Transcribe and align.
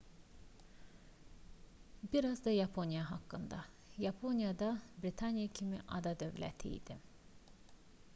bir 2.13 2.23
az 2.29 2.39
da 2.45 2.51
yaponiya 2.55 3.03
haqqında 3.09 3.59
yaponiya 4.05 4.55
da 4.63 4.71
britaniya 5.03 5.47
kimi 5.61 5.83
ada 5.99 6.15
dövləti 6.25 6.73
idi 6.81 6.99